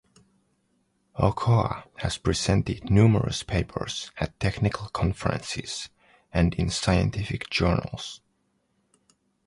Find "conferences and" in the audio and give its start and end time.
4.87-6.55